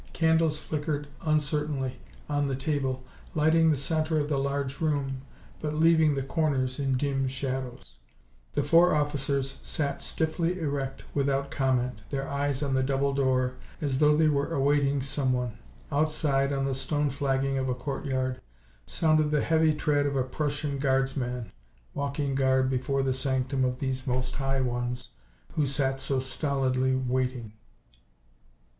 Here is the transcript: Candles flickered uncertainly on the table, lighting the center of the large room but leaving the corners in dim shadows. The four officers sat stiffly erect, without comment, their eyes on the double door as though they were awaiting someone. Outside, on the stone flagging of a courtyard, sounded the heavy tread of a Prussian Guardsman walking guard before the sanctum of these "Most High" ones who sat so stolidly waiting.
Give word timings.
Candles 0.13 0.57
flickered 0.57 1.09
uncertainly 1.21 1.99
on 2.27 2.47
the 2.47 2.55
table, 2.55 3.03
lighting 3.35 3.69
the 3.69 3.77
center 3.77 4.17
of 4.17 4.29
the 4.29 4.39
large 4.39 4.81
room 4.81 5.21
but 5.61 5.75
leaving 5.75 6.15
the 6.15 6.23
corners 6.23 6.79
in 6.79 6.97
dim 6.97 7.27
shadows. 7.27 7.97
The 8.53 8.63
four 8.63 8.95
officers 8.95 9.59
sat 9.61 10.01
stiffly 10.01 10.59
erect, 10.59 11.03
without 11.13 11.51
comment, 11.51 12.01
their 12.09 12.27
eyes 12.27 12.63
on 12.63 12.73
the 12.73 12.81
double 12.81 13.13
door 13.13 13.57
as 13.79 13.99
though 13.99 14.17
they 14.17 14.27
were 14.27 14.51
awaiting 14.51 15.03
someone. 15.03 15.59
Outside, 15.91 16.51
on 16.51 16.65
the 16.65 16.73
stone 16.73 17.11
flagging 17.11 17.59
of 17.59 17.69
a 17.69 17.75
courtyard, 17.75 18.41
sounded 18.87 19.29
the 19.29 19.43
heavy 19.43 19.71
tread 19.75 20.07
of 20.07 20.15
a 20.15 20.23
Prussian 20.23 20.79
Guardsman 20.79 21.51
walking 21.93 22.33
guard 22.33 22.71
before 22.71 23.03
the 23.03 23.13
sanctum 23.13 23.63
of 23.63 23.77
these 23.77 24.07
"Most 24.07 24.37
High" 24.37 24.61
ones 24.61 25.09
who 25.53 25.67
sat 25.67 25.99
so 25.99 26.19
stolidly 26.19 26.95
waiting. 26.95 27.53